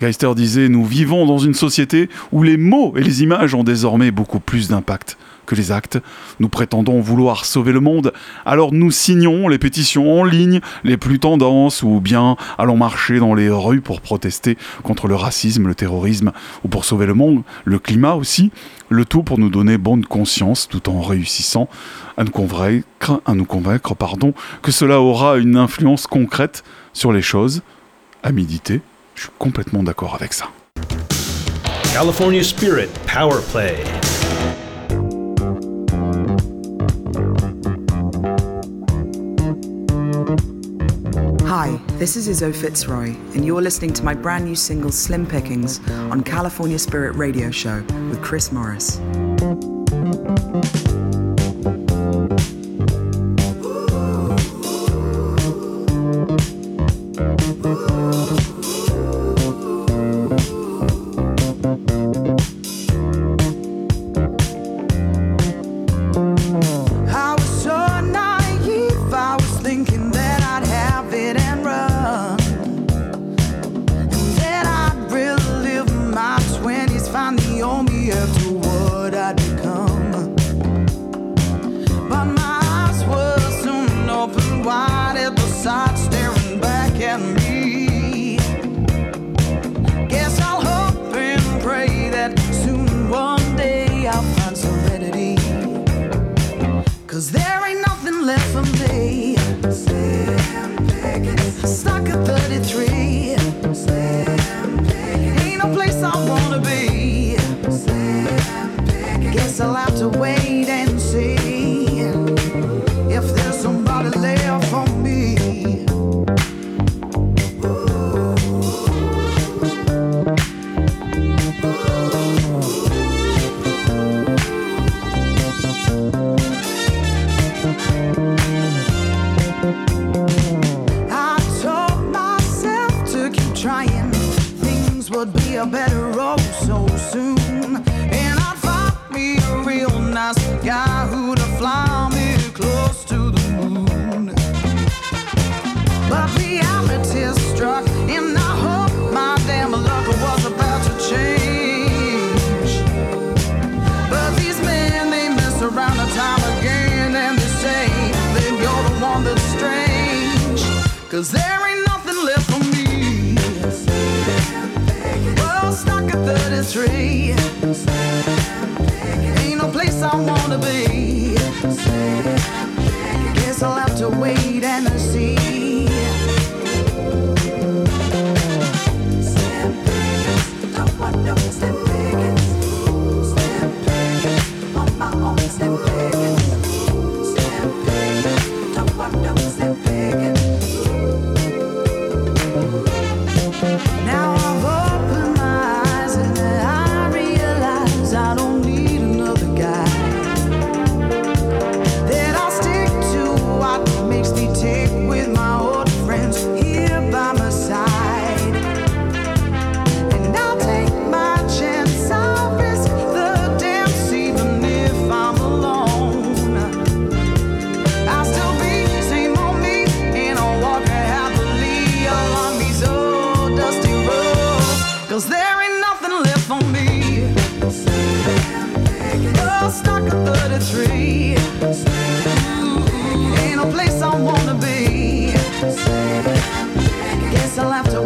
Geister 0.00 0.32
disait 0.36 0.68
Nous 0.68 0.84
vivons 0.84 1.26
dans 1.26 1.38
une 1.38 1.54
société 1.54 2.08
où 2.30 2.44
les 2.44 2.56
mots 2.56 2.94
et 2.96 3.02
les 3.02 3.24
images 3.24 3.56
ont 3.56 3.64
désormais 3.64 4.12
beaucoup 4.12 4.38
plus 4.38 4.68
d'impact 4.68 5.18
que 5.48 5.54
les 5.54 5.72
actes. 5.72 5.98
Nous 6.38 6.48
prétendons 6.48 7.00
vouloir 7.00 7.44
sauver 7.44 7.72
le 7.72 7.80
monde, 7.80 8.12
alors 8.46 8.72
nous 8.72 8.90
signons 8.90 9.48
les 9.48 9.58
pétitions 9.58 10.20
en 10.20 10.22
ligne 10.22 10.60
les 10.84 10.96
plus 10.96 11.18
tendances 11.18 11.82
ou 11.82 12.00
bien 12.00 12.36
allons 12.58 12.76
marcher 12.76 13.18
dans 13.18 13.34
les 13.34 13.50
rues 13.50 13.80
pour 13.80 14.00
protester 14.00 14.56
contre 14.82 15.08
le 15.08 15.16
racisme, 15.16 15.66
le 15.66 15.74
terrorisme 15.74 16.32
ou 16.64 16.68
pour 16.68 16.84
sauver 16.84 17.06
le 17.06 17.14
monde, 17.14 17.42
le 17.64 17.78
climat 17.78 18.14
aussi. 18.14 18.52
Le 18.90 19.04
tout 19.04 19.22
pour 19.22 19.38
nous 19.38 19.50
donner 19.50 19.76
bonne 19.76 20.04
conscience 20.04 20.68
tout 20.68 20.88
en 20.88 21.02
réussissant 21.02 21.68
à 22.16 22.24
nous 22.24 22.30
convaincre, 22.30 23.94
pardon, 23.94 24.32
que 24.62 24.72
cela 24.72 25.00
aura 25.00 25.36
une 25.38 25.56
influence 25.56 26.06
concrète 26.06 26.64
sur 26.92 27.12
les 27.12 27.22
choses. 27.22 27.62
À 28.22 28.32
méditer, 28.32 28.80
je 29.14 29.22
suis 29.22 29.30
complètement 29.38 29.82
d'accord 29.82 30.14
avec 30.14 30.32
ça. 30.32 30.46
California 31.92 32.42
Spirit 32.42 32.88
Power 33.06 33.40
Play. 33.52 34.07
This 41.98 42.14
is 42.16 42.28
Izzo 42.28 42.54
Fitzroy, 42.54 43.08
and 43.34 43.44
you're 43.44 43.60
listening 43.60 43.92
to 43.94 44.04
my 44.04 44.14
brand 44.14 44.44
new 44.44 44.54
single 44.54 44.92
Slim 44.92 45.26
Pickings 45.26 45.80
on 45.90 46.22
California 46.22 46.78
Spirit 46.78 47.16
Radio 47.16 47.50
Show 47.50 47.82
with 48.08 48.22
Chris 48.22 48.52
Morris. 48.52 49.00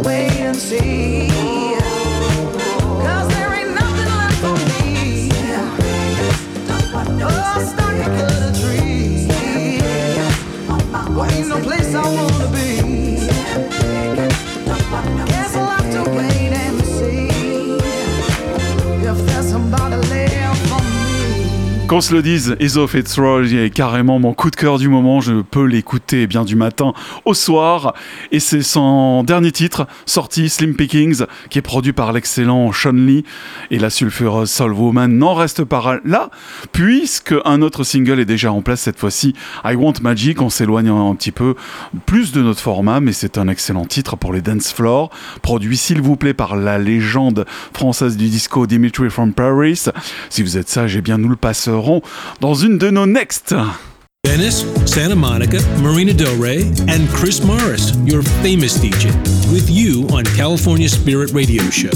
Wait 0.05 0.41
and 0.41 0.57
see. 0.57 0.91
Qu'on 21.93 22.01
se 22.01 22.14
le 22.14 22.22
dise, 22.22 22.57
Eso 22.59 22.86
Fitzroy 22.86 23.53
est 23.53 23.68
carrément 23.68 24.18
mon 24.18 24.32
coup 24.32 24.51
de 24.51 24.57
cœur 24.57 24.78
du 24.78 24.88
moment. 24.88 25.20
Je 25.20 25.43
peux 25.43 25.66
l'écouter 25.66 26.22
eh 26.22 26.26
bien 26.26 26.43
du 26.43 26.57
matin 26.57 26.95
au 27.26 27.34
soir. 27.34 27.93
Et 28.30 28.40
c'est 28.40 28.62
son 28.62 29.24
dernier 29.24 29.53
titre, 29.53 29.86
sorti 30.07 30.49
Slim 30.49 30.74
Pickings, 30.74 31.24
qui 31.51 31.59
est 31.59 31.62
produit 31.62 31.93
par 31.93 32.14
l'excellent 32.14 32.72
Sean 32.72 32.93
Lee. 32.93 33.24
Et 33.70 33.78
la 33.78 33.90
sulfureuse 33.90 34.51
Soul 34.51 34.72
Woman 34.72 35.18
n'en 35.18 35.34
reste 35.34 35.64
pas 35.64 35.99
là, 36.07 36.30
puisque 36.72 37.34
un 37.45 37.61
autre 37.61 37.84
single 37.84 38.20
est 38.20 38.24
déjà 38.24 38.51
en 38.51 38.62
place 38.62 38.80
cette 38.80 38.99
fois-ci. 38.99 39.34
I 39.62 39.74
Want 39.74 39.93
Magic. 40.01 40.40
On 40.40 40.49
s'éloigne 40.49 40.88
un 40.88 41.14
petit 41.14 41.30
peu 41.30 41.57
plus 42.07 42.32
de 42.32 42.40
notre 42.40 42.61
format, 42.61 43.01
mais 43.01 43.12
c'est 43.12 43.36
un 43.36 43.49
excellent 43.49 43.84
titre 43.84 44.16
pour 44.16 44.32
les 44.32 44.40
dance 44.40 44.72
floors. 44.72 45.11
Produit, 45.43 45.76
s'il 45.76 46.01
vous 46.01 46.16
plaît, 46.16 46.32
par 46.32 46.57
la 46.57 46.78
légende 46.78 47.45
française 47.74 48.16
du 48.16 48.30
disco 48.30 48.66
Dimitri 48.66 49.11
from 49.11 49.34
Paris. 49.34 49.84
Si 50.30 50.43
vous 50.43 50.57
êtes 50.57 50.70
sage, 50.70 50.97
eh 50.97 51.03
bien, 51.03 51.18
nous 51.18 51.28
le 51.28 51.36
passerons 51.83 52.03
dans 52.41 52.55
une 52.55 52.78
de 52.78 52.91
nos 52.91 53.07
next. 53.07 53.55
Venice, 54.24 54.64
Santa 54.87 55.16
Monica, 55.16 55.59
Marina 55.80 56.12
Del 56.12 56.39
Rey, 56.39 56.62
and 56.89 57.09
Chris 57.12 57.41
Morris, 57.45 57.93
your 58.05 58.22
famous 58.43 58.78
DJ, 58.78 59.11
with 59.53 59.68
you 59.68 60.07
on 60.12 60.24
California 60.37 60.89
Spirit 60.89 61.33
Radio 61.33 61.62
Show. 61.70 61.91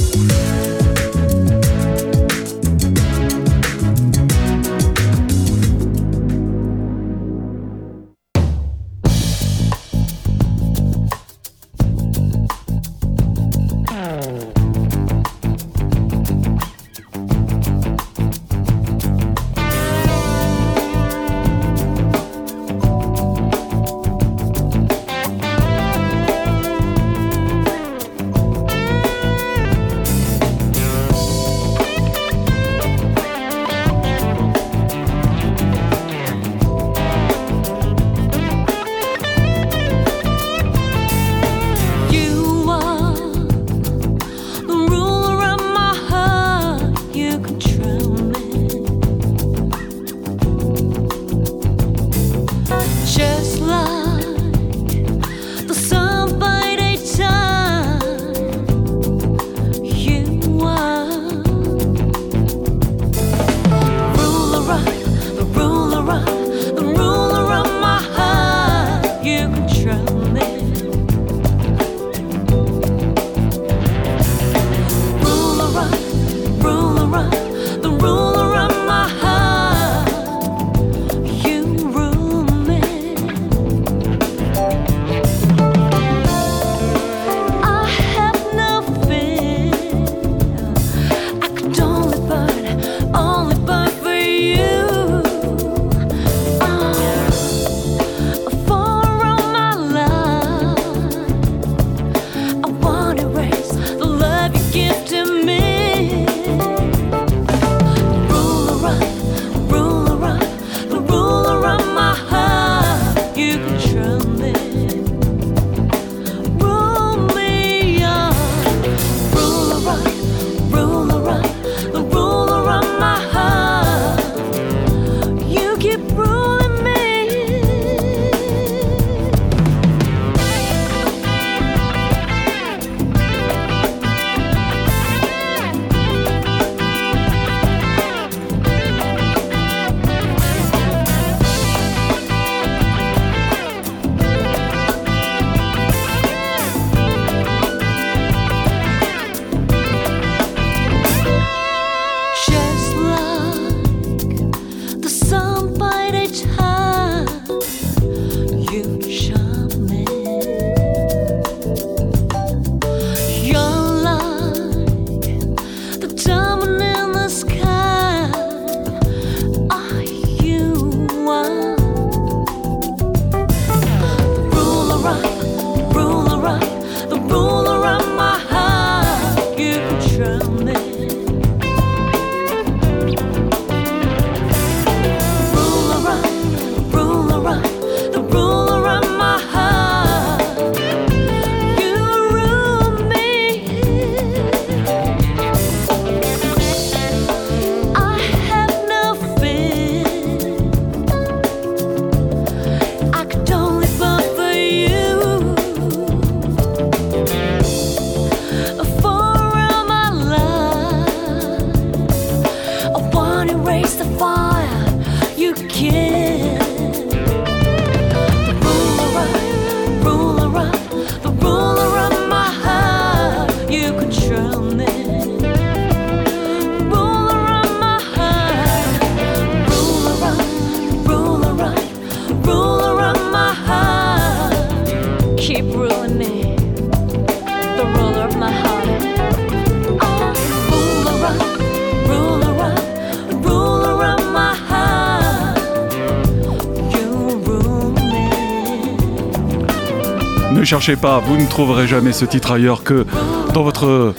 Cherchez 250.86 251.00
pas, 251.00 251.18
vous 251.18 251.36
ne 251.36 251.46
trouverez 251.48 251.88
jamais 251.88 252.12
ce 252.12 252.24
titre 252.24 252.52
ailleurs 252.52 252.84
que 252.84 253.04
dans 253.52 253.64
votre 253.64 254.14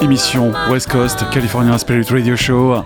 émission 0.00 0.50
West 0.70 0.90
Coast 0.90 1.28
California 1.30 1.76
Spirit 1.76 2.06
Radio 2.08 2.36
Show. 2.36 2.76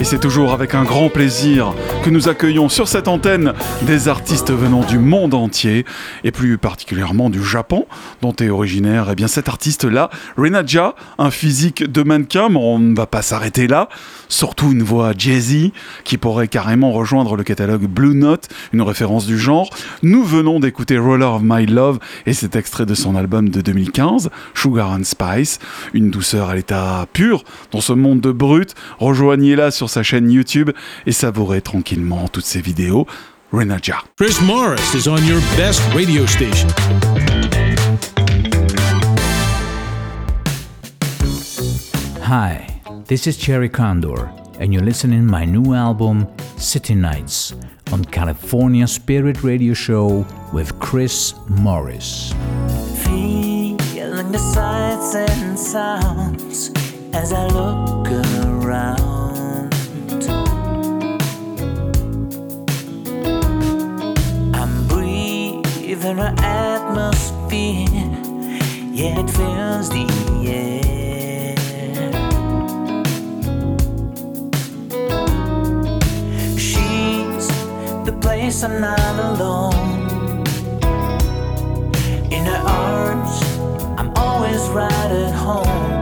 Et 0.00 0.04
c'est 0.04 0.20
toujours 0.20 0.52
avec 0.52 0.76
un 0.76 0.84
grand 0.84 1.08
plaisir 1.08 1.74
que 2.04 2.10
nous 2.10 2.28
accueillons 2.28 2.68
sur 2.68 2.86
cette 2.86 3.08
antenne 3.08 3.54
des 3.82 4.06
artistes 4.06 4.52
venant 4.52 4.84
du 4.84 5.00
monde 5.00 5.34
entier, 5.34 5.84
et 6.22 6.30
plus 6.30 6.58
particulièrement 6.58 7.28
du 7.28 7.42
Japon, 7.42 7.86
dont 8.22 8.34
est 8.34 8.50
originaire 8.50 9.08
eh 9.10 9.16
bien, 9.16 9.26
cet 9.26 9.48
artiste-là, 9.48 10.08
Renaja, 10.36 10.94
un 11.18 11.32
physique 11.32 11.90
de 11.90 12.04
mannequin, 12.04 12.50
mais 12.50 12.60
on 12.60 12.78
ne 12.78 12.94
va 12.94 13.06
pas 13.06 13.22
s'arrêter 13.22 13.66
là. 13.66 13.88
Surtout 14.28 14.72
une 14.72 14.82
voix 14.82 15.12
jazzy 15.16 15.72
qui 16.04 16.18
pourrait 16.18 16.48
carrément 16.48 16.92
rejoindre 16.92 17.36
le 17.36 17.44
catalogue 17.44 17.86
Blue 17.86 18.14
Note, 18.14 18.48
une 18.72 18.82
référence 18.82 19.26
du 19.26 19.38
genre. 19.38 19.70
Nous 20.02 20.24
venons 20.24 20.60
d'écouter 20.60 20.98
Roller 20.98 21.34
of 21.34 21.42
My 21.44 21.66
Love 21.66 21.98
et 22.26 22.32
cet 22.32 22.56
extrait 22.56 22.86
de 22.86 22.94
son 22.94 23.16
album 23.16 23.48
de 23.48 23.60
2015, 23.60 24.30
Sugar 24.54 24.90
and 24.92 25.04
Spice, 25.04 25.58
une 25.94 26.10
douceur 26.10 26.50
à 26.50 26.54
l'état 26.54 27.06
pur 27.12 27.44
dans 27.72 27.80
ce 27.80 27.92
monde 27.92 28.20
de 28.20 28.32
brut. 28.32 28.74
Rejoignez-la 28.98 29.70
sur 29.70 29.90
sa 29.90 30.02
chaîne 30.02 30.30
YouTube 30.30 30.70
et 31.06 31.12
savourez 31.12 31.60
tranquillement 31.60 32.28
toutes 32.28 32.44
ses 32.44 32.60
vidéos. 32.60 33.06
Renaja. 33.50 34.02
Chris 34.18 34.36
Morris 34.42 34.94
is 34.94 35.08
on 35.08 35.24
your 35.24 35.40
best 35.56 35.80
radio 35.94 36.26
station. 36.26 36.68
Hi, 42.20 42.67
this 43.08 43.26
is 43.26 43.38
Cherry 43.38 43.70
Condor, 43.70 44.30
and 44.60 44.70
you're 44.70 44.82
listening 44.82 45.20
to 45.20 45.32
my 45.32 45.46
new 45.46 45.72
album 45.72 46.28
City 46.58 46.94
Nights 46.94 47.54
on 47.90 48.04
California 48.04 48.86
Spirit 48.86 49.42
Radio 49.42 49.72
Show 49.72 50.26
with 50.52 50.78
Chris 50.78 51.34
Morris. 51.48 52.34
Feeling 53.04 54.30
the 54.30 54.38
sights 54.38 55.14
and 55.14 55.58
sounds 55.58 56.70
as 57.14 57.32
I 57.32 57.46
look 57.46 58.08
around. 58.44 59.72
I'm 64.54 64.86
breathing 64.86 66.18
an 66.18 66.38
atmosphere, 66.40 67.88
yeah, 68.92 69.20
it 69.20 69.30
fills 69.30 69.88
the 69.88 70.06
air. 70.46 70.97
Place 78.28 78.62
I'm 78.62 78.78
not 78.78 79.16
alone. 79.30 80.44
In 82.30 82.44
her 82.44 82.62
arms, 82.84 83.32
I'm 83.98 84.12
always 84.16 84.68
right 84.68 85.10
at 85.24 85.32
home. 85.32 85.97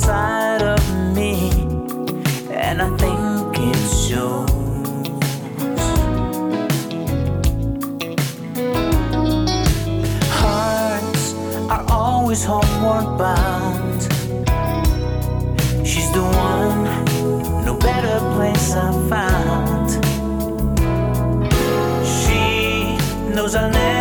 Inside 0.00 0.62
of 0.62 1.14
me, 1.14 1.50
and 2.50 2.80
I 2.80 2.88
think 2.96 3.58
it 3.58 3.76
shows. 4.06 4.48
Hearts 10.40 11.34
are 11.68 11.84
always 11.90 12.42
homeward 12.42 13.18
bound. 13.18 14.00
She's 15.86 16.10
the 16.12 16.22
one, 16.22 16.84
no 17.66 17.76
better 17.76 18.18
place 18.36 18.72
I 18.72 18.90
found. 19.10 19.90
She 22.06 22.96
knows 23.34 23.54
I'll 23.54 23.70
never 23.70 23.99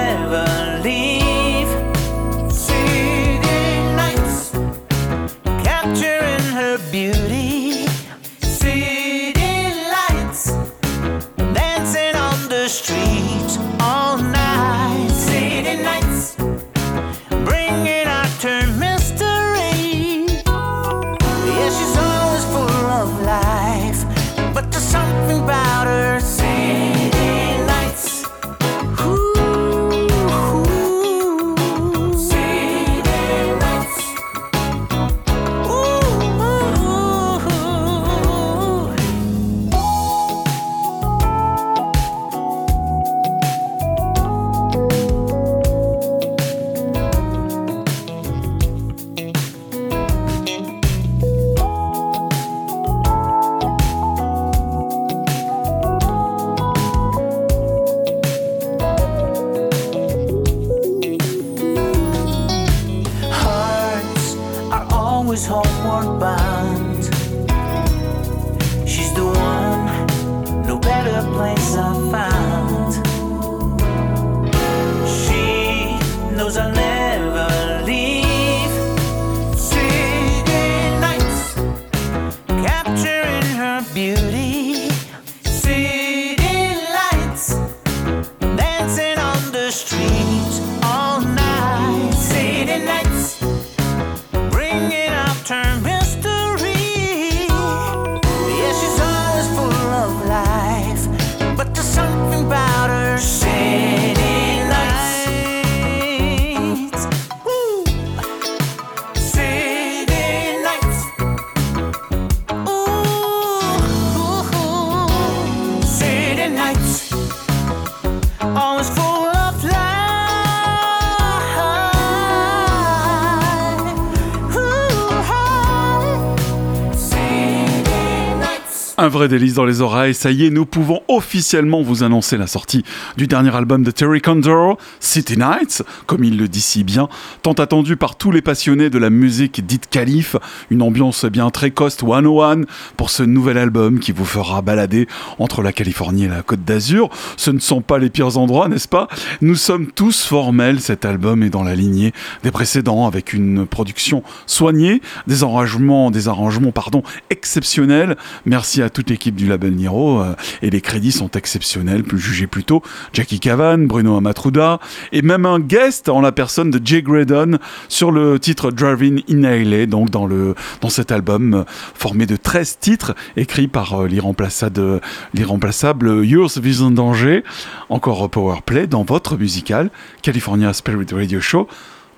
Un 129.10 129.12
vrai 129.12 129.28
délice 129.28 129.56
dans 129.56 129.66
les 129.66 129.82
oreilles, 129.82 130.14
ça 130.14 130.30
y 130.30 130.46
est, 130.46 130.52
nous 130.52 130.68
pouvons 130.68 131.02
officiellement 131.08 131.82
vous 131.82 132.04
annoncer 132.04 132.38
la 132.38 132.46
sortie 132.46 132.84
du 133.18 133.26
dernier 133.26 133.56
album 133.56 133.82
de 133.82 133.90
Terry 133.90 134.22
Condor, 134.22 134.78
City 135.00 135.36
Nights, 135.36 135.82
comme 136.06 136.24
il 136.24 136.38
le 136.38 136.48
dit 136.48 136.62
si 136.62 136.84
bien, 136.84 137.10
tant 137.42 137.54
attendu 137.54 137.96
par 137.96 138.18
tous 138.18 138.32
les 138.32 138.44
passionnés 138.44 138.92
de 138.92 139.00
la 139.00 139.10
musique 139.10 139.66
dite 139.66 139.88
calife, 139.90 140.36
une 140.70 140.84
ambiance 140.84 141.26
bien 141.26 141.50
très 141.50 141.72
cost 141.72 142.02
101 142.02 142.66
pour 142.98 143.10
ce 143.10 143.24
nouvel 143.24 143.58
album 143.58 144.00
qui 144.00 144.12
vous 144.12 144.26
fera 144.26 144.62
balader 144.62 145.08
entre 145.40 145.64
la 145.64 145.74
Californie 145.74 146.26
et 146.26 146.28
la 146.28 146.44
Côte 146.44 146.64
d'Azur. 146.64 147.10
Ce 147.36 147.50
ne 147.50 147.58
sont 147.58 147.82
pas 147.82 147.98
les 147.98 148.12
pires 148.12 148.38
endroits, 148.38 148.68
n'est-ce 148.68 148.88
pas? 148.88 149.08
Nous 149.42 149.56
sommes 149.56 149.88
tous 149.88 150.24
formels, 150.24 150.82
cet 150.82 151.04
album 151.04 151.42
est 151.42 151.50
dans 151.50 151.64
la 151.64 151.74
lignée 151.74 152.14
des 152.44 152.52
précédents 152.52 153.08
avec 153.08 153.34
une 153.34 153.66
production 153.66 154.22
soignée, 154.46 155.02
des 155.26 155.42
arrangements, 155.42 156.12
des 156.12 156.28
arrangements 156.28 156.72
pardon, 156.72 157.02
exceptionnels. 157.32 158.16
Merci 158.46 158.84
à 158.84 158.92
toute 159.00 159.12
l'équipe 159.12 159.36
du 159.36 159.48
label 159.48 159.76
Niro 159.76 160.20
euh, 160.20 160.36
et 160.62 160.70
les 160.70 160.82
crédits 160.82 161.14
sont 161.14 161.32
exceptionnels, 161.32 162.04
plus 162.04 162.20
jugés 162.20 162.48
plutôt 162.48 162.84
Jackie 163.14 163.40
Cavan, 163.40 163.78
Bruno 163.78 164.18
Amatruda 164.18 164.82
et 165.14 165.22
même 165.22 165.46
un 165.46 165.62
guest 165.62 166.10
en 166.10 166.20
la 166.20 166.34
personne 166.34 166.70
de 166.70 166.82
Jay 166.84 167.02
Graydon 167.02 167.60
sur 167.88 168.12
le 168.12 168.38
titre 168.40 168.72
Driving 168.72 169.24
in 169.30 169.44
LA, 169.44 169.86
donc 169.86 170.10
dans, 170.10 170.28
le, 170.28 170.54
dans 170.82 170.90
cet 170.90 171.14
album 171.14 171.54
euh, 171.54 171.64
formé 171.68 172.26
de 172.26 172.36
13 172.36 172.80
titres 172.82 173.16
écrits 173.38 173.70
par 173.70 174.02
euh, 174.02 174.08
l'irremplaçable, 174.10 175.00
l'irremplaçable 175.34 176.26
Yours 176.26 176.58
Vision 176.58 176.92
Danger, 176.92 177.46
encore 177.88 178.30
Powerplay 178.30 178.86
dans 178.86 179.04
votre 179.04 179.38
musical 179.38 179.92
California 180.22 180.74
Spirit 180.74 181.08
Radio 181.14 181.40
Show. 181.40 181.70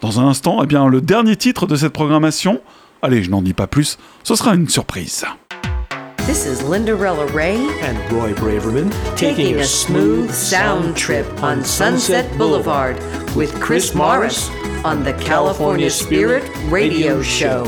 Dans 0.01 0.19
un 0.19 0.25
instant, 0.27 0.61
eh 0.63 0.65
bien, 0.65 0.87
le 0.87 0.99
dernier 0.99 1.35
titre 1.35 1.67
de 1.67 1.75
cette 1.75 1.93
programmation, 1.93 2.59
allez, 3.03 3.21
je 3.21 3.29
n'en 3.29 3.43
dis 3.43 3.53
pas 3.53 3.67
plus, 3.67 3.99
ce 4.23 4.33
sera 4.33 4.55
une 4.55 4.67
surprise. 4.67 5.25
This 6.27 6.45
is 6.45 6.61
Lindarella 6.61 7.33
Ray 7.33 7.57
And 7.81 7.97
Roy 8.11 8.33
Braverman 8.33 8.91
taking 9.17 9.59
a 9.59 9.65
smooth 9.65 10.31
sound 10.31 10.95
trip 10.95 11.41
on 11.43 11.63
Sunset 11.63 12.37
Boulevard 12.37 12.97
with 13.35 13.59
Chris 13.59 13.93
Morris 13.95 14.49
on 14.85 15.03
the 15.03 15.13
California 15.13 15.89
Spirit 15.89 16.49
Radio 16.69 17.21
Show. 17.21 17.65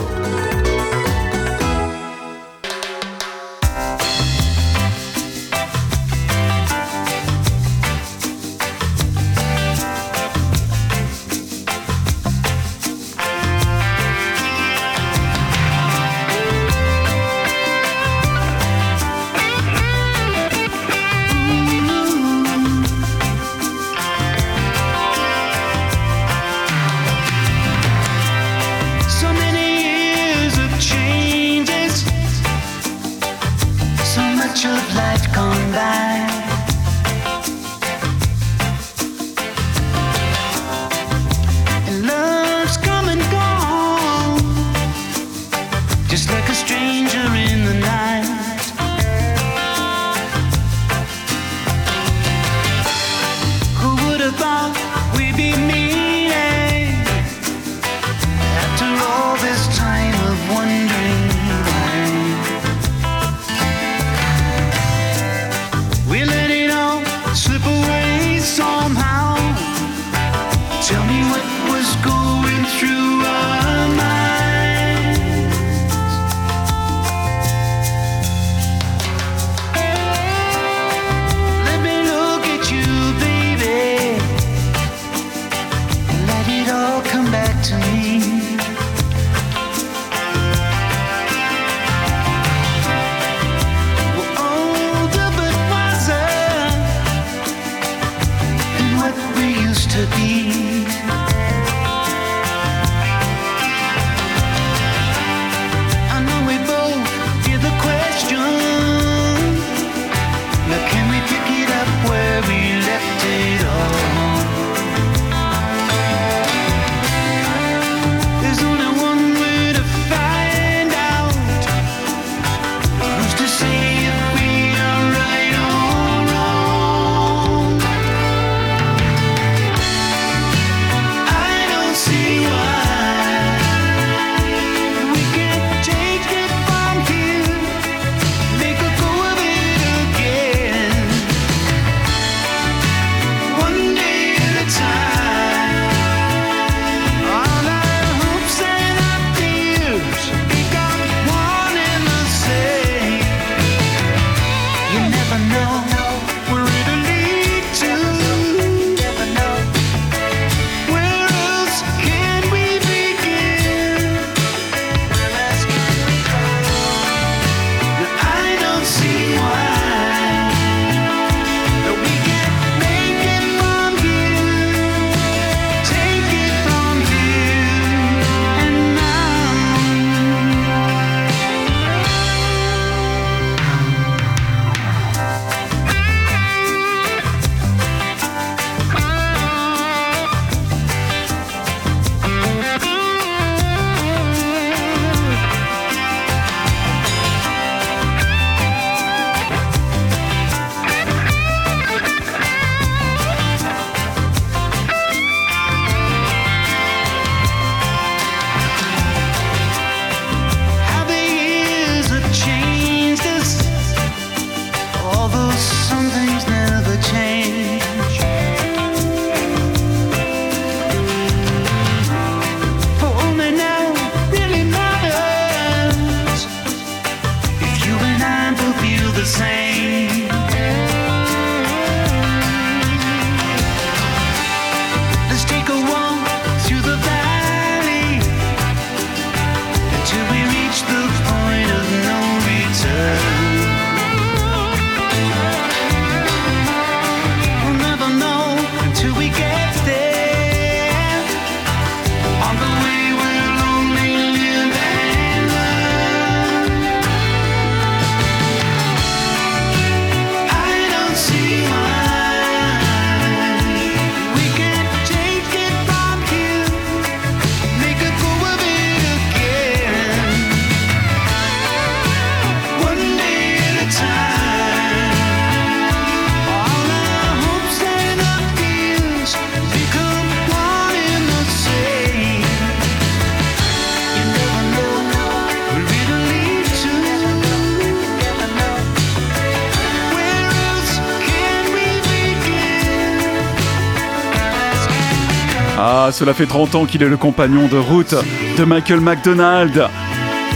Cela 296.13 296.35
fait 296.35 296.45
30 296.45 296.75
ans 296.75 296.85
qu'il 296.85 297.01
est 297.01 297.09
le 297.09 297.17
compagnon 297.17 297.67
de 297.67 297.77
route 297.77 298.13
de 298.57 298.63
Michael 298.63 299.01
McDonald. 299.01 299.89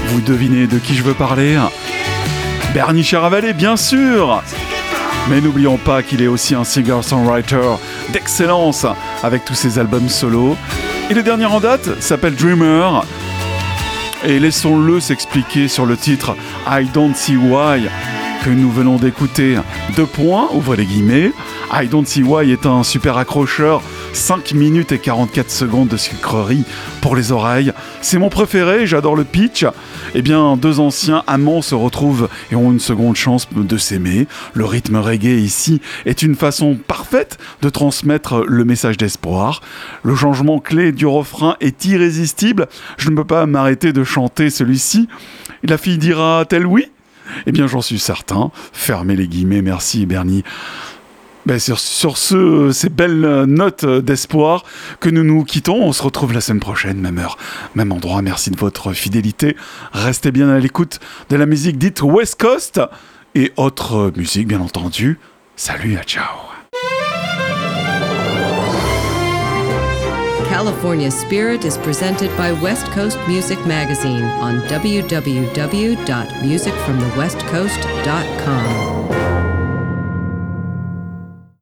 Vous 0.10 0.22
devinez 0.22 0.68
de 0.68 0.78
qui 0.78 0.93
je 0.93 1.01
veux 1.01 1.16
parler 1.16 1.58
Bernie 2.76 3.03
Charavallet, 3.03 3.53
bien 3.53 3.76
sûr 3.76 4.43
Mais 5.30 5.41
n'oublions 5.41 5.78
pas 5.78 6.03
qu'il 6.03 6.22
est 6.22 6.28
aussi 6.28 6.53
un 6.53 6.64
singer-songwriter 6.64 7.78
d'excellence 8.14 8.86
avec 9.24 9.45
tous 9.45 9.55
ses 9.55 9.80
albums 9.80 10.10
solo. 10.10 10.55
Et 11.10 11.16
le 11.16 11.24
dernier 11.24 11.45
en 11.45 11.60
date 11.60 12.01
s'appelle 12.01 12.36
Dreamer. 12.36 13.03
Et 14.26 14.39
laissons-le 14.39 14.99
s'expliquer 14.99 15.68
sur 15.68 15.88
le 15.88 15.97
titre 15.97 16.36
I 16.70 16.86
Don't 16.93 17.16
See 17.16 17.36
Why 17.36 17.89
que 18.45 18.51
nous 18.51 18.72
venons 18.72 18.97
d'écouter. 18.97 19.58
Deux 19.95 20.05
points, 20.05 20.49
ouvrez 20.51 20.78
les 20.78 20.86
guillemets. 20.86 21.32
I 21.74 21.88
Don't 21.88 22.05
See 22.05 22.22
Why 22.22 22.51
est 22.51 22.68
un 22.68 22.84
super 22.84 23.18
accrocheur. 23.18 23.82
5 24.18 24.53
minutes 24.53 24.91
et 24.91 24.97
44 24.97 25.49
secondes 25.51 25.88
de 25.88 25.95
sucrerie 25.95 26.63
pour 27.01 27.15
les 27.15 27.32
oreilles. 27.32 27.72
C'est 28.01 28.18
mon 28.18 28.30
préféré, 28.30 28.88
j'adore 28.88 29.15
le 29.15 29.24
pitch. 29.24 29.65
Eh 30.15 30.22
bien, 30.22 30.57
deux 30.57 30.80
anciens 30.80 31.24
amants 31.28 31.61
se 31.61 31.76
retrouvent 31.76 32.28
et 32.51 32.55
ont 32.55 32.72
une 32.72 32.80
seconde 32.80 33.15
chance 33.15 33.47
de 33.51 33.78
s'aimer. 33.78 34.28
Le 34.53 34.65
rythme 34.65 34.97
reggae 34.97 35.39
ici 35.39 35.82
est 36.05 36.24
une 36.24 36.36
façon 36.36 36.76
parfaite 36.76 37.38
de 37.61 37.70
transmettre 37.70 38.43
le 38.45 38.65
message 38.65 38.97
d'espoir. 38.97 39.61
Le 40.03 40.15
changement 40.15 40.59
clé 40.59 40.91
du 40.91 41.05
refrain 41.05 41.55
est 41.61 41.86
irrésistible. 41.86 42.68
Je 42.97 43.11
ne 43.11 43.15
peux 43.15 43.24
pas 43.24 43.45
m'arrêter 43.45 43.93
de 43.93 44.03
chanter 44.03 44.49
celui-ci. 44.49 45.07
La 45.63 45.78
fille 45.78 45.99
dira-t-elle 45.99 46.65
oui? 46.65 46.88
Eh 47.45 47.51
bien, 47.51 47.68
j'en 47.68 47.82
suis 47.82 47.99
certain. 47.99 48.51
Fermez 48.74 49.15
les 49.15 49.28
guillemets, 49.28 49.61
merci 49.61 50.05
Bernie. 50.05 50.43
Ben, 51.48 51.60
sur, 51.60 51.80
sur 51.80 52.18
ce, 52.18 52.72
ces 52.74 52.89
belles 52.89 53.24
euh, 53.24 53.45
notes 53.45 53.86
euh, 53.86 54.02
d'espoir 54.02 54.66
que 55.00 55.10
nous 55.10 55.24
nous 55.24 55.45
quittons, 55.45 55.82
on 55.82 55.93
se 55.93 56.04
retrouve 56.04 56.34
la 56.34 56.41
semaine 56.41 56.60
prochaine, 56.60 57.00
même 57.00 57.18
heure, 57.20 57.38
même 57.74 57.93
endroit. 57.93 58.22
Merci 58.22 58.52
de 58.52 58.58
votre 58.58 58.91
fidélité. 58.91 59.56
Restez 59.93 60.34
bien 60.34 60.50
à 60.50 60.60
l'écoute 60.60 61.00
de 61.30 61.38
la 61.38 61.45
musique 61.45 61.78
dite 61.78 62.02
West 62.02 62.38
Coast 62.38 62.82
et 63.34 63.54
autres 63.56 64.12
musiques, 64.18 64.50
bien 64.50 64.60
entendu. 64.60 65.20
Salut, 65.56 65.95
à 65.95 66.04
ciao. 66.04 66.26
California 70.50 71.10
Spirit 71.10 71.64
is 71.64 71.78
presented 71.78 72.30
by 72.36 72.52
West 72.62 72.91
Coast 72.91 73.18
Music 73.30 73.58
Magazine 73.66 74.30
on. 74.41 74.58